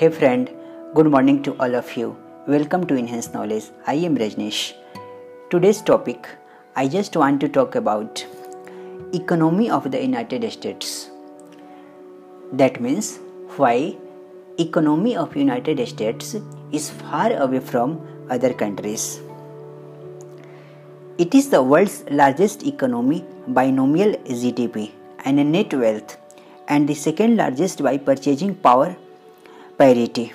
[0.00, 0.50] Hey friend,
[0.94, 2.14] good morning to all of you.
[2.46, 3.68] Welcome to Enhanced Knowledge.
[3.86, 4.74] I am Rajnish.
[5.48, 6.28] Today's topic,
[6.74, 8.22] I just want to talk about
[9.14, 11.08] economy of the United States.
[12.52, 13.20] That means
[13.56, 13.96] why
[14.58, 16.36] economy of United States
[16.72, 19.18] is far away from other countries.
[21.16, 24.90] It is the world's largest economy by nominal GDP
[25.24, 26.18] and net wealth
[26.68, 28.94] and the second largest by purchasing power
[29.78, 30.32] parity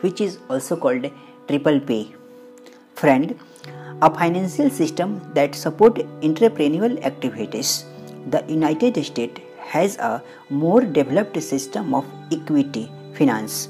[0.00, 1.10] which is also called
[1.48, 2.14] triple P.
[2.94, 3.38] Friend,
[4.02, 7.84] a financial system that support entrepreneurial activities.
[8.30, 13.68] The United States has a more developed system of equity finance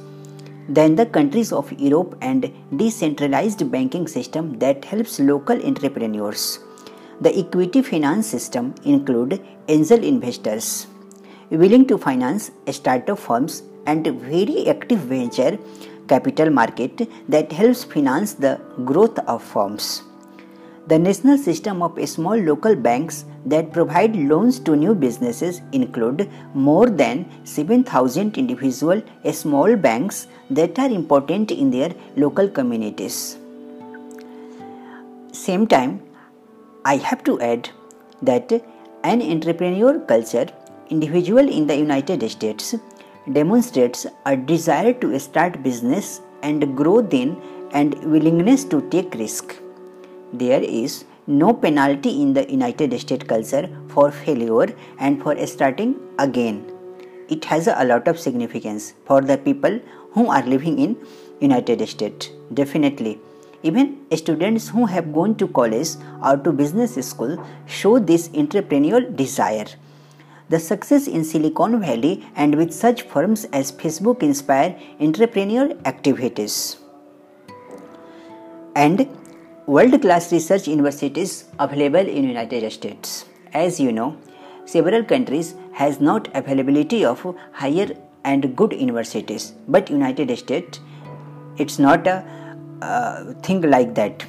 [0.69, 6.59] than the countries of Europe and decentralized banking system that helps local entrepreneurs.
[7.21, 10.87] The equity finance system include angel investors
[11.51, 15.59] willing to finance startup firms and very active venture
[16.09, 20.03] capital market that helps finance the growth of firms.
[20.89, 26.89] The national system of small local banks that provide loans to new businesses include more
[26.89, 33.37] than 7000 individual small banks that are important in their local communities.
[35.33, 36.03] Same time,
[36.85, 37.71] I have to add
[38.23, 38.53] that
[39.03, 40.47] an entrepreneur culture
[40.89, 42.77] individual in the United States
[43.33, 47.37] demonstrates a desire to start business and grow then
[47.73, 49.57] and willingness to take risk.
[50.33, 56.73] There is no penalty in the United States culture for failure and for starting again.
[57.29, 59.81] It has a lot of significance for the people
[60.13, 60.97] who are living in
[61.41, 62.31] United States.
[62.55, 63.19] Definitely.
[63.65, 65.89] Even students who have gone to college
[66.23, 69.67] or to business school show this entrepreneurial desire
[70.49, 76.79] the success in Silicon Valley and with such firms as Facebook inspire entrepreneurial activities.
[78.75, 79.09] And
[79.67, 83.25] world-class research universities available in United States.
[83.53, 84.17] As you know,
[84.65, 87.89] several countries has not availability of higher
[88.25, 90.81] and good universities, but United States
[91.59, 92.25] it's not a
[92.83, 94.25] uh, thing like that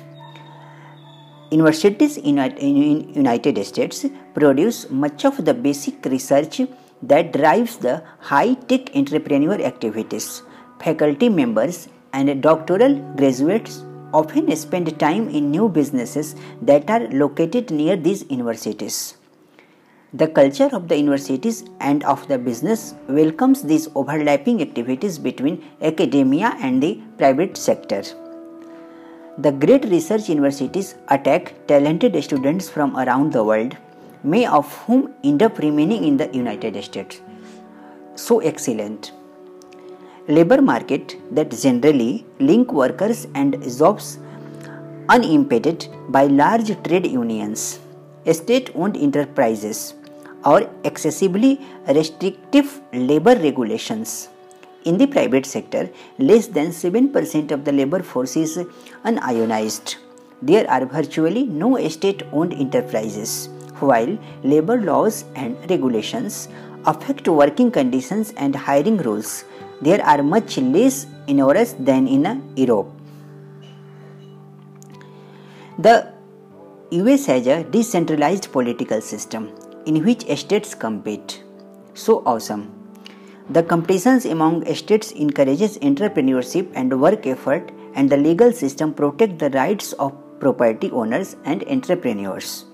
[1.49, 6.61] Universities in United States produce much of the basic research
[7.01, 10.43] that drives the high-tech entrepreneurial activities.
[10.81, 17.95] Faculty members and doctoral graduates often spend time in new businesses that are located near
[17.95, 19.15] these universities.
[20.13, 26.57] The culture of the universities and of the business welcomes these overlapping activities between academia
[26.59, 28.03] and the private sector.
[29.39, 33.77] The great research universities attack talented students from around the world,
[34.23, 37.21] many of whom end up remaining in the United States.
[38.15, 39.11] So excellent.
[40.27, 44.17] Labor market that generally link workers and jobs
[45.07, 47.79] unimpeded by large trade unions,
[48.25, 49.93] state-owned enterprises,
[50.45, 54.29] or excessively restrictive labor regulations
[54.87, 58.57] in the private sector, less than 7% of the labor force is
[59.05, 59.97] unionized.
[60.41, 63.49] There are virtually no state owned enterprises,
[63.79, 66.47] while labor laws and regulations
[66.85, 69.43] affect working conditions and hiring rules.
[69.81, 72.87] There are much less onerous than in Europe.
[75.79, 76.13] The
[76.91, 79.51] US has a decentralized political system
[79.85, 81.43] in which states compete.
[81.93, 82.76] So awesome.
[83.49, 89.49] The competitions among states encourages entrepreneurship and work effort and the legal system protect the
[89.51, 92.65] rights of property owners and entrepreneurs.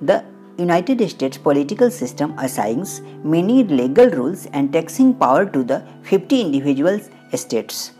[0.00, 0.24] The
[0.56, 6.98] United States political system assigns many legal rules and taxing power to the 50 individual
[7.34, 7.92] states.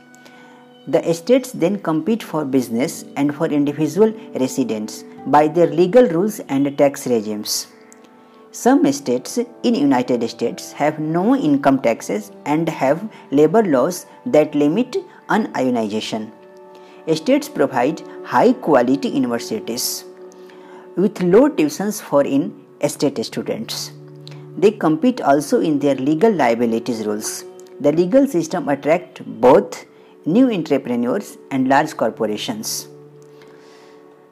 [0.87, 6.77] The states then compete for business and for individual residents by their legal rules and
[6.79, 7.74] tax regimes.
[8.57, 14.97] Some states in United States have no income taxes and have labor laws that limit
[15.29, 16.31] unionization.
[17.17, 20.05] States provide high quality universities
[20.95, 23.91] with low tuitions for in-state students.
[24.57, 27.45] They compete also in their legal liabilities rules.
[27.81, 29.85] The legal system attracts both
[30.27, 32.87] new entrepreneurs and large corporations.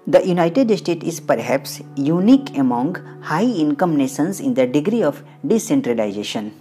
[0.07, 6.55] The United States is perhaps unique among high income nations in the degree of decentralization.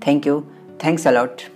[0.00, 0.46] Thank you.
[0.78, 1.48] Thanks a lot.